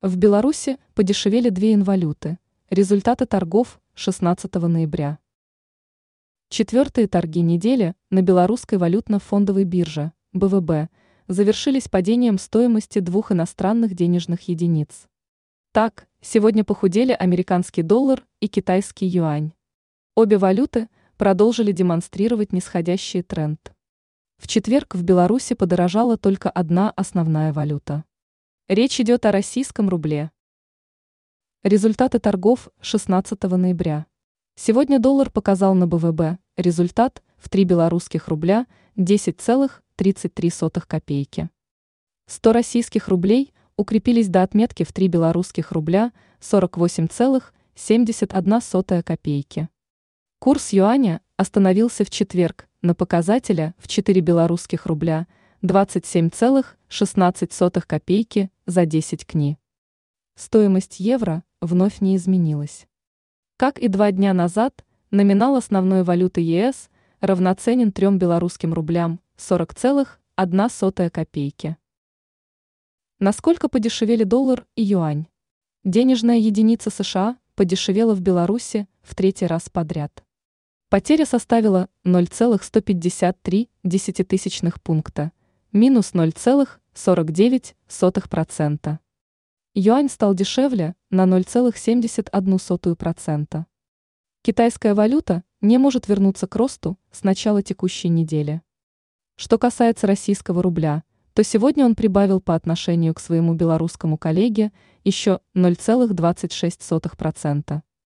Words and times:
В 0.00 0.16
Беларуси 0.16 0.78
подешевели 0.94 1.48
две 1.48 1.74
инвалюты. 1.74 2.38
Результаты 2.70 3.26
торгов 3.26 3.80
16 3.94 4.54
ноября. 4.54 5.18
Четвертые 6.50 7.08
торги 7.08 7.40
недели 7.40 7.96
на 8.08 8.22
белорусской 8.22 8.78
валютно-фондовой 8.78 9.64
бирже 9.64 10.12
БВБ 10.34 10.88
завершились 11.26 11.88
падением 11.88 12.38
стоимости 12.38 13.00
двух 13.00 13.32
иностранных 13.32 13.96
денежных 13.96 14.42
единиц. 14.42 15.08
Так, 15.72 16.06
сегодня 16.20 16.62
похудели 16.62 17.10
американский 17.10 17.82
доллар 17.82 18.24
и 18.38 18.46
китайский 18.46 19.06
юань. 19.06 19.50
Обе 20.14 20.38
валюты 20.38 20.88
продолжили 21.16 21.72
демонстрировать 21.72 22.52
нисходящий 22.52 23.22
тренд. 23.22 23.72
В 24.36 24.46
четверг 24.46 24.94
в 24.94 25.02
Беларуси 25.02 25.56
подорожала 25.56 26.16
только 26.16 26.50
одна 26.50 26.92
основная 26.92 27.52
валюта. 27.52 28.04
Речь 28.68 29.00
идет 29.00 29.24
о 29.24 29.32
российском 29.32 29.88
рубле. 29.88 30.30
Результаты 31.62 32.18
торгов 32.18 32.68
16 32.82 33.42
ноября. 33.44 34.04
Сегодня 34.56 34.98
доллар 34.98 35.30
показал 35.30 35.74
на 35.74 35.86
БВБ 35.86 36.38
результат 36.58 37.22
в 37.38 37.48
3 37.48 37.64
белорусских 37.64 38.28
рубля 38.28 38.66
10,33 38.98 40.86
копейки. 40.86 41.48
100 42.26 42.52
российских 42.52 43.08
рублей 43.08 43.54
укрепились 43.76 44.28
до 44.28 44.42
отметки 44.42 44.82
в 44.82 44.92
3 44.92 45.08
белорусских 45.08 45.72
рубля 45.72 46.12
48,71 46.42 49.02
копейки. 49.02 49.70
Курс 50.40 50.74
юаня 50.74 51.22
остановился 51.38 52.04
в 52.04 52.10
четверг 52.10 52.68
на 52.82 52.94
показателя 52.94 53.74
в 53.78 53.88
4 53.88 54.20
белорусских 54.20 54.84
рубля 54.84 55.26
27,16 55.62 57.82
копейки 57.86 58.50
за 58.68 58.84
10 58.84 59.24
кни. 59.24 59.58
Стоимость 60.34 61.00
евро 61.00 61.42
вновь 61.62 62.02
не 62.02 62.16
изменилась. 62.16 62.86
Как 63.56 63.78
и 63.78 63.88
два 63.88 64.12
дня 64.12 64.34
назад, 64.34 64.84
номинал 65.10 65.56
основной 65.56 66.02
валюты 66.04 66.42
ЕС 66.42 66.90
равноценен 67.20 67.92
3 67.92 68.18
белорусским 68.18 68.74
рублям 68.74 69.20
40,1 69.38 71.10
копейки. 71.10 71.78
Насколько 73.18 73.70
подешевели 73.70 74.24
доллар 74.24 74.66
и 74.76 74.82
юань? 74.82 75.26
Денежная 75.82 76.36
единица 76.36 76.90
США 76.90 77.38
подешевела 77.54 78.14
в 78.14 78.20
Беларуси 78.20 78.86
в 79.00 79.14
третий 79.14 79.46
раз 79.46 79.70
подряд. 79.70 80.22
Потеря 80.90 81.24
составила 81.24 81.88
0,153 82.04 83.70
десятитысячных 83.82 84.82
пункта, 84.82 85.32
минус 85.72 86.12
0,49%. 86.98 88.98
Юань 89.74 90.08
стал 90.08 90.34
дешевле 90.34 90.96
на 91.10 91.24
0,71%. 91.24 93.64
Китайская 94.42 94.94
валюта 94.94 95.44
не 95.60 95.78
может 95.78 96.08
вернуться 96.08 96.48
к 96.48 96.56
росту 96.56 96.98
с 97.12 97.22
начала 97.22 97.62
текущей 97.62 98.08
недели. 98.08 98.62
Что 99.36 99.58
касается 99.58 100.08
российского 100.08 100.60
рубля, 100.62 101.04
то 101.34 101.44
сегодня 101.44 101.84
он 101.84 101.94
прибавил 101.94 102.40
по 102.40 102.56
отношению 102.56 103.14
к 103.14 103.20
своему 103.20 103.54
белорусскому 103.54 104.18
коллеге 104.18 104.72
еще 105.04 105.38
0,26%. 105.54 107.82